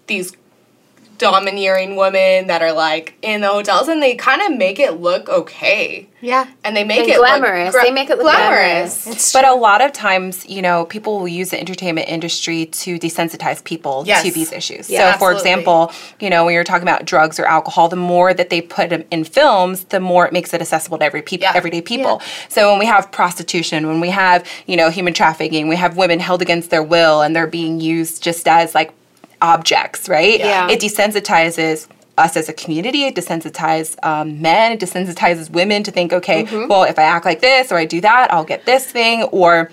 [0.07, 0.33] these
[1.21, 5.29] domineering women that are like in the hotels and they kind of make it look
[5.29, 6.47] okay Yeah.
[6.63, 7.73] and they make And it glamorous.
[7.75, 9.05] Look They make it look glamorous.
[9.05, 12.97] It's But a lot of times, you know, people will use the entertainment industry to
[12.97, 14.23] desensitize people Yes.
[14.23, 14.89] to these issues.
[14.89, 18.33] Yeah, so, for example, you know, when you're talking about drugs or alcohol, the more
[18.33, 21.41] that they put them in films, the more it makes it accessible to every peop
[21.41, 21.51] Yeah.
[21.53, 22.19] everyday people.
[22.49, 26.19] So when we have prostitution, when we have, you know, human trafficking, we have women
[26.19, 28.91] held against their will and they're being used just as like
[29.41, 30.39] objects, right?
[30.39, 30.69] Yeah.
[30.69, 33.03] It desensitizes us as a community.
[33.05, 34.73] It desensitizes um, men.
[34.73, 36.67] It desensitizes women to think, okay, Mm-hmm.
[36.67, 39.23] well, if I act like this or I do that, I'll get this thing.
[39.23, 39.71] Or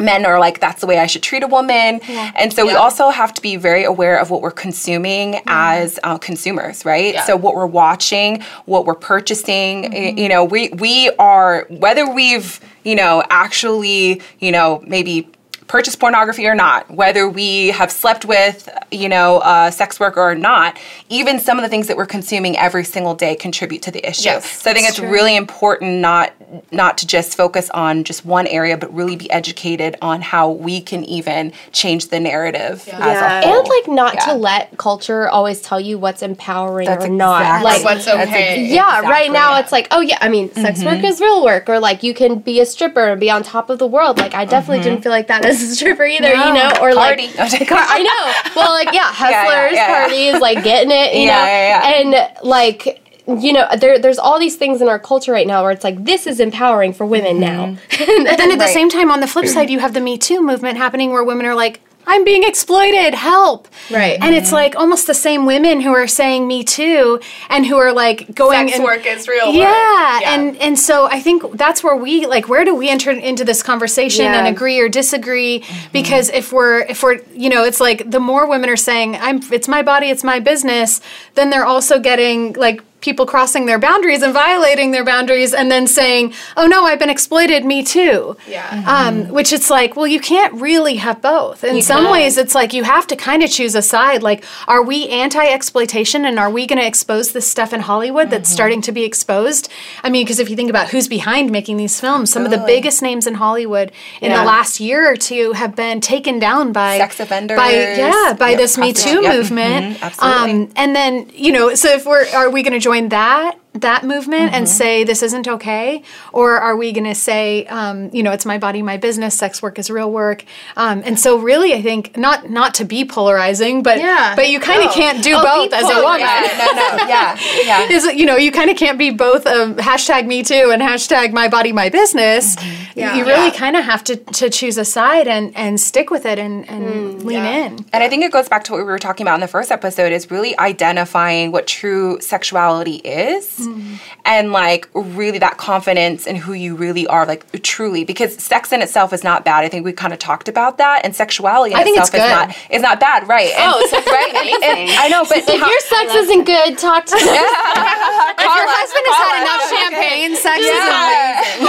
[0.00, 1.98] men are like that's the way i should treat a woman
[2.36, 6.16] and so we also have to be very aware of what we're consuming as uh,
[6.18, 7.24] consumers right Yeah.
[7.24, 10.18] so what we're watching what we're purchasing Mm-hmm.
[10.18, 15.28] you know we we are whether we've you know actually you know maybe
[15.68, 20.34] purchased pornography or not whether we have slept with you know a sex worker or
[20.34, 20.78] not
[21.08, 24.24] even some of the things that we're consuming every single day contribute to the issue
[24.24, 26.32] Yes, so i think it's really important not
[26.72, 30.80] not to just focus on just one area but really be educated on how we
[30.80, 33.40] can even change the narrative as Yeah.
[33.40, 34.24] a whole and like not Yeah.
[34.26, 37.40] to let culture always tell you what's empowering That's or not.
[37.42, 38.62] exactly- Like What's That's okay.
[38.64, 39.28] ex- yeah, right exactly.
[39.30, 41.04] now it's like, oh yeah, I mean, sex work mm-hmm.
[41.04, 43.78] is real work, or like you can be a stripper and be on top of
[43.78, 44.18] the world.
[44.18, 45.02] Like I definitely didn't mm-hmm.
[45.04, 47.28] feel like that as a stripper either, you know, or Party.
[47.38, 48.52] like Car- I know.
[48.60, 50.00] Well, like yeah, hustlers yeah, yeah.
[50.06, 53.04] parties, like getting it, you Yeah, know, yeah, and like.
[53.30, 56.02] You know, there, there's all these things in our culture right now where it's like
[56.02, 57.66] this is empowering for women now.
[57.66, 58.24] Mm-hmm.
[58.24, 58.72] But then at the Right.
[58.72, 61.44] same time, on the flip side, you have the Me Too movement happening where women
[61.44, 63.68] are like, I'm being exploited, help.
[63.90, 64.18] Right.
[64.20, 64.54] And it's mm-hmm.
[64.54, 68.68] like almost the same women who are saying Me Too and who are like going
[68.68, 69.56] Sex and- work is real work.
[69.56, 73.44] yeah, and and so I think that's where we like where do we enter into
[73.44, 75.92] this conversation and agree or disagree mm-hmm.
[75.92, 79.40] because if we're if we're you know it's like the more women are saying I'm
[79.52, 81.02] it's my body it's my business
[81.34, 85.86] then they're also getting like people crossing their boundaries and violating their boundaries and then
[85.86, 88.84] saying oh no I've been exploited me too Yeah.
[88.86, 92.12] um, which it's like well you can't really have both in some can't.
[92.12, 96.24] ways it's like you have to kind of choose a side like are we anti-exploitation
[96.24, 99.68] and are we going to expose this stuff in hollywood that's starting to be exposed
[100.02, 102.58] i mean because if you think about who's behind making these films some of the
[102.58, 104.40] biggest names in hollywood in Yeah.
[104.40, 107.56] the last year or two have been taken down by Sex offenders.
[107.56, 109.36] by yeah by Yep, this me too Yep.
[109.36, 110.50] movement Mhm, absolutely.
[110.64, 114.02] um, and then you know so if we're are we going to join that that
[114.02, 118.32] movement and say this isn't okay or are we going to say um, you know
[118.32, 120.44] it's my body my business sex work is real work.
[120.76, 124.34] Um, and so really i think not not to be polarizing but Yeah.
[124.34, 126.20] but you kind of can't do Oh, both as a woman.
[126.20, 127.08] Yeah, no no.
[127.14, 127.38] Yeah
[127.70, 127.88] yeah.
[127.96, 131.32] Is you know you kind of can't be both um, hashtag me too and hashtag
[131.32, 132.56] my body my business
[132.98, 133.16] Yeah.
[133.16, 133.54] you really Yeah.
[133.64, 137.22] kind of have to to choose a side and and stick with it and and
[137.24, 137.66] lean yeah.
[137.66, 139.48] in And I think it goes back to what we were talking about in the
[139.48, 143.94] first episode is really identifying what true sexuality is mm-hmm.
[144.24, 148.04] and like really that confidence in who you really are, like truly.
[148.04, 149.64] Because sex in itself is not bad.
[149.64, 151.04] I think we kind of talked about that.
[151.04, 153.50] And sexuality in I think itself it's is not is not bad, right?
[153.56, 154.34] And, Oh, sex is right.
[154.64, 154.90] and- and.
[154.98, 157.22] I know, but if your sex isn't good, talk to me.
[157.22, 161.68] if your husband has had enough champagne sex is amazing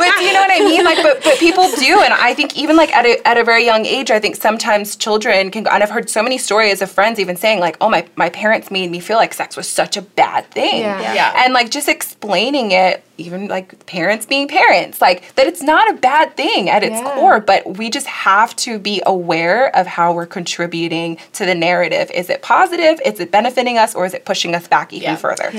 [0.00, 0.69] but do you know what I mean?
[0.78, 3.64] Like, but but people do, and I think even like at a at a very
[3.64, 5.64] young age, I think sometimes children can.
[5.64, 8.30] go And I've heard so many stories of friends even saying like, "Oh, my my
[8.30, 11.00] parents made me feel like sex was such a bad thing," Yeah.
[11.00, 11.14] Yeah.
[11.14, 11.42] Yeah.
[11.44, 15.94] and like just explaining it, even like parents being parents, like that it's not a
[15.94, 17.14] bad thing at its Yeah.
[17.14, 22.10] core, but we just have to be aware of how we're contributing to the narrative.
[22.14, 23.00] Is it positive?
[23.04, 25.16] Is it benefiting us, or is it pushing us back even Yeah.
[25.16, 25.52] further?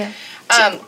[0.50, 0.80] Um,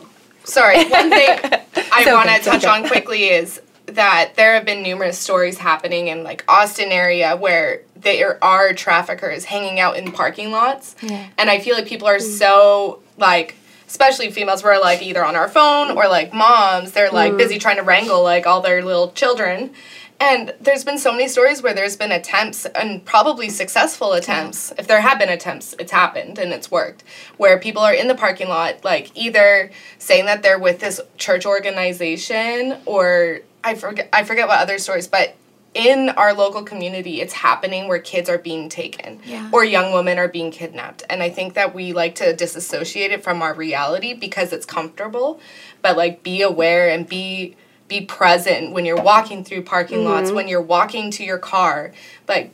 [0.44, 1.38] sorry, one thing
[1.92, 2.70] I So want to touch good.
[2.70, 7.82] on quickly is that there have been numerous stories happening in like Austin area where
[7.96, 10.96] there are traffickers hanging out in parking lots,
[11.38, 12.38] and I feel like people are mm.
[12.38, 13.56] so like.
[13.86, 17.38] Especially females, we're like either on our phone or like moms, they're like mm.
[17.38, 19.70] busy trying to wrangle like all their little children.
[20.18, 24.72] And there's been so many stories where there's been attempts and probably successful attempts.
[24.78, 27.04] If there have been attempts, it's happened and it's worked.
[27.36, 31.44] Where people are in the parking lot, like either saying that they're with this church
[31.46, 35.34] organization or I forget I forget what other stories, but
[35.74, 39.48] in our local community it's happening where kids are being taken Yeah.
[39.50, 41.02] or young women are being kidnapped.
[41.10, 45.40] And I think that we like to disassociate it from our reality because it's comfortable,
[45.82, 47.56] but like be aware and be
[47.88, 51.92] be present when you're walking through parking lots, when you're walking to your car.
[52.28, 52.52] Like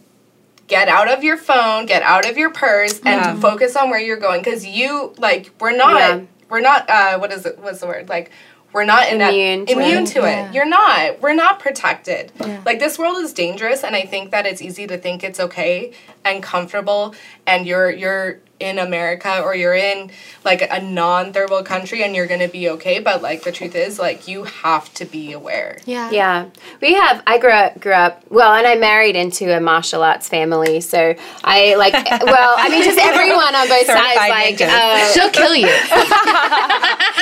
[0.66, 3.34] get out of your phone, get out of your purse and Yeah.
[3.40, 6.20] focus on where you're going cuz you like we're not Yeah.
[6.48, 8.08] we're not uh what is it what's the word?
[8.08, 8.30] Like
[8.72, 10.06] we're not in Immune that, to immune it.
[10.08, 10.48] to Yeah.
[10.48, 10.54] it.
[10.54, 11.20] You're not.
[11.20, 12.32] We're not protected.
[12.64, 15.92] Like this world is dangerous and I think that it's easy to think it's okay
[16.24, 17.14] and comfortable
[17.46, 20.10] and you're you're in America or you're in
[20.44, 23.00] like a non third world country and you're gonna be okay.
[23.00, 25.78] But like the truth is like you have to be aware.
[25.86, 26.46] yeah Yeah,
[26.80, 27.22] we have.
[27.26, 30.80] I grew up, grew up well, and I married into a martial arts family.
[30.80, 31.92] So I like,
[32.22, 34.00] well, I mean, just everyone on both sides.
[34.00, 35.68] Certified Like, uh, She'll kill you.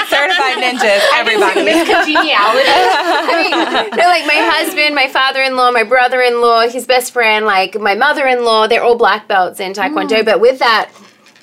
[0.08, 1.62] Certified ninjas, everybody.
[1.64, 2.68] Congeniality.
[2.68, 7.94] I mean, no, like my husband, my father-in-law, my brother-in-law, his best friend, like my
[7.94, 8.68] mother-in-law.
[8.68, 10.24] They're all black belts in Taekwondo.
[10.24, 10.90] But with that,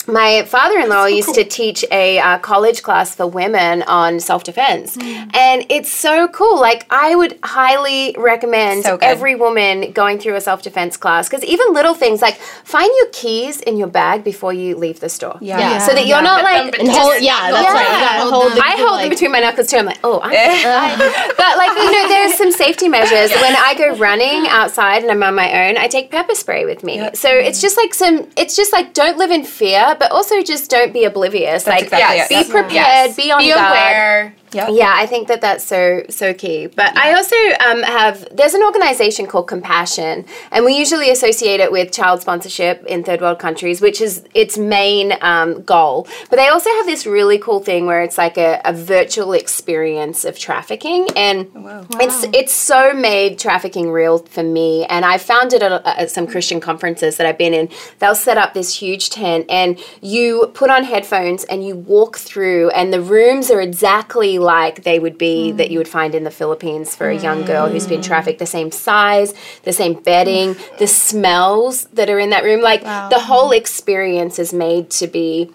[0.07, 5.35] my father-in-law used to teach a uh, college class for women on self-defense Mm.
[5.35, 10.41] and it's so cool like i would highly recommend So every woman going through a
[10.41, 14.75] self-defense class because even little things like find your keys in your bag before you
[14.77, 15.59] leave the store Yeah.
[15.59, 15.77] Yeah.
[15.79, 17.73] so that you're not like And hold, yeah, that's Yeah.
[17.73, 18.23] right.
[18.23, 19.77] You hold the I hold them between my knuckles too.
[19.77, 20.31] I'm like, oh, I'm
[21.41, 22.14] but like you know, there's some
[22.55, 23.31] safety measures.
[23.41, 26.83] When I go running outside and I'm on my own, I take pepper spray with
[26.83, 27.09] me.
[27.13, 28.27] So it's just like some.
[28.37, 31.67] It's just like don't live in fear, but also just don't be oblivious.
[31.67, 32.45] like exactly it.
[32.45, 33.15] be prepared, Yes.
[33.15, 33.71] be on Be guard.
[33.71, 34.35] aware.
[34.55, 36.67] Yeah, Yeah, I think that that's so so key.
[36.67, 37.35] But I also
[37.67, 42.83] um, have there's an organization called Compassion, and we usually associate it with child sponsorship
[42.85, 46.07] in third world countries, which is its main um, goal.
[46.29, 50.23] But they also have this really cool thing where it's like a, a virtual experience
[50.25, 51.51] of trafficking, and
[51.99, 54.85] it's it's so made trafficking real for me.
[54.85, 57.69] And I found it at, at some Christian conferences that I've been in.
[57.99, 62.69] They'll set up this huge tent, and you put on headphones and you walk through,
[62.69, 65.79] and the rooms are exactly like they would be that you mm.
[65.79, 68.05] would find in the Philippines for a young girl who's been mm.
[68.05, 68.39] trafficked.
[68.39, 72.61] The same size, the same bedding, the smells that are in that room.
[72.61, 75.51] Like the whole experience is made to be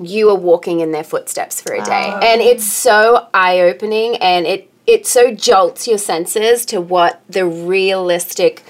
[0.00, 2.12] you are walking in their footsteps for a day.
[2.22, 7.44] And it's so eye opening and it it so jolts your senses to what the
[7.44, 8.62] realistic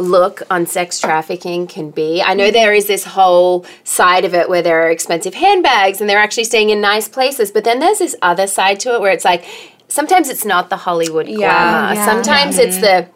[0.00, 2.22] look on sex trafficking can be.
[2.22, 6.08] I know there is this whole side of it where there are expensive handbags and
[6.08, 9.12] they're actually staying in nice places, but then there's this other side to it where
[9.12, 9.44] it's like
[9.88, 11.94] sometimes it's not the Hollywood glamour.
[11.94, 12.04] yeah.
[12.04, 13.08] Sometimes it's the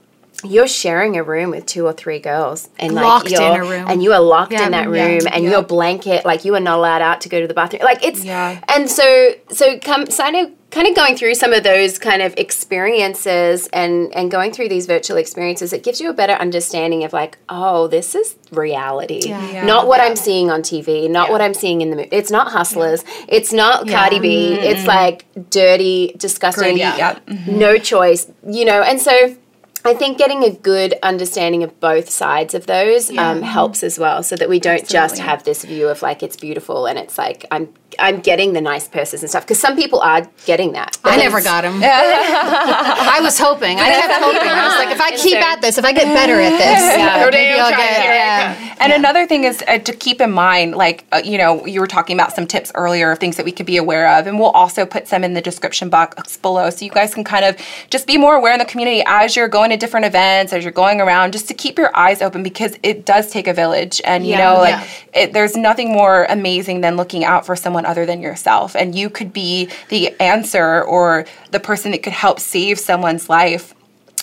[0.45, 3.87] you're sharing a room with two or three girls and like Locked you're a room.
[3.89, 6.61] and you are locked Yeah, in that yeah, room and your blanket like you are
[6.61, 7.83] not allowed out to go to the bathroom.
[7.83, 8.61] Like it's Yeah.
[8.69, 12.35] and so so come kind of kind of going through some of those kind of
[12.37, 17.13] experiences and and going through these virtual experiences it gives you a better understanding of
[17.13, 19.21] like oh this is reality.
[19.29, 19.65] Yeah.
[19.65, 22.51] not what i'm seeing on tv not what i'm seeing in the movie it's not
[22.51, 24.89] hustlers it's not cardi b it's mm-hmm.
[24.89, 27.25] like dirty disgusting Gritty, yep.
[27.27, 27.59] Mm-hmm.
[27.59, 29.37] no choice you know and so
[29.87, 34.23] I think getting a good understanding of both sides of those um, helps as well,
[34.23, 37.44] so that we don't just have this view of like it's beautiful and it's like
[37.51, 37.68] I'm
[37.99, 40.99] I'm getting the nice purses and stuff because some people are getting that.
[41.05, 41.81] I never got them.
[41.83, 43.79] I was hoping.
[43.79, 44.49] I kept hoping.
[44.49, 46.81] I was like, if I keep at this, if I get better at this,
[47.25, 48.03] Rodeo maybe I'll get.
[48.03, 48.75] here I Yeah.
[48.81, 51.87] And another thing is uh, to keep in mind, like, uh, you know, you were
[51.87, 54.51] talking about some tips earlier of things that we could be aware of, and we'll
[54.51, 57.57] also put some in the description box below so you guys can kind of
[57.91, 60.73] just be more aware in the community as you're going to different events, as you're
[60.73, 64.01] going around, just to keep your eyes open because it does take a village.
[64.05, 64.53] And, you Yeah.
[64.55, 65.23] know, like, Yeah.
[65.23, 68.75] it, there's nothing more amazing than looking out for someone other than yourself.
[68.75, 73.75] And you could be the answer or the person that could help save someone's life.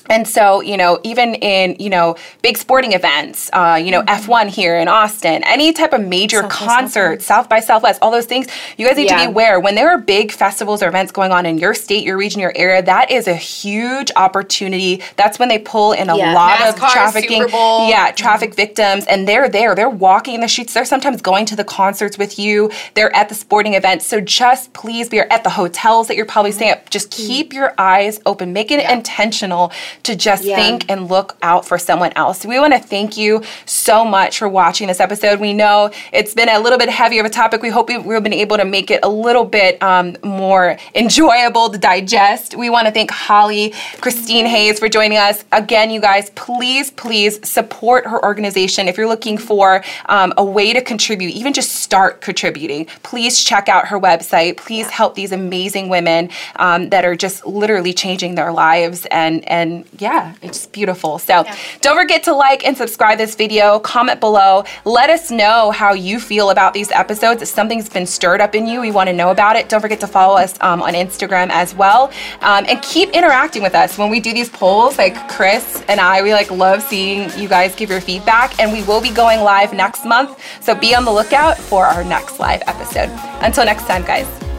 [0.09, 4.49] And so, you know, even in, you know, big sporting events, uh, you know, F1
[4.49, 8.87] here in Austin, any type of major concert, South by Southwest, all those things, you
[8.87, 11.57] guys need to be aware when there are big festivals or events going on in
[11.57, 15.01] your state, your region, your area, that is a huge opportunity.
[15.15, 16.33] That's when they pull in a Yeah.
[16.33, 17.41] lot of trafficking.
[17.43, 17.87] Super Bowl.
[17.89, 19.05] Yeah, traffic victims.
[19.05, 19.75] And they're there.
[19.75, 20.73] They're walking in the streets.
[20.73, 22.71] They're sometimes going to the concerts with you.
[22.95, 24.05] They're at the sporting events.
[24.05, 26.89] So just please be at the hotels that you're probably staying at.
[26.89, 28.53] Just keep your eyes open.
[28.53, 29.71] Make it intentional
[30.03, 30.55] to just Yeah.
[30.55, 32.45] think and look out for someone else.
[32.45, 35.39] We want to thank you so much for watching this episode.
[35.39, 37.61] We know it's been a little bit heavy of a topic.
[37.61, 41.69] We hope we- we've been able to make it a little bit um, more enjoyable
[41.69, 42.55] to digest.
[42.55, 45.43] We want to thank Holly, Christine Hayes for joining us.
[45.51, 48.87] Again, you guys, please, please support her organization.
[48.87, 53.69] If you're looking for um, a way to contribute, even just start contributing, please check
[53.69, 54.57] out her website.
[54.57, 59.05] Please help these amazing women um, that are just literally changing their lives.
[59.11, 61.19] And, and yeah, it's beautiful.
[61.19, 61.43] So
[61.81, 64.63] don't forget to like and subscribe this video, comment below.
[64.85, 67.41] Let us know how you feel about these episodes.
[67.41, 69.69] If something's been stirred up in you, we want to know about it.
[69.69, 72.11] Don't forget to follow us um, on Instagram as well.
[72.41, 74.97] Um, and keep interacting with us when we do these polls.
[74.97, 78.59] Like Chris and I, we like love seeing you guys give your feedback.
[78.59, 80.37] And we will be going live next month.
[80.61, 83.09] So be on the lookout for our next live episode.
[83.41, 84.50] Until next time, guys.